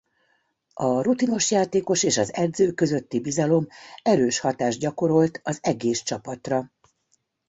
[0.73, 3.67] A rutinos játékos és az edző közötti bizalom
[4.01, 6.71] erős hatást gyakorolt az egész csapatra.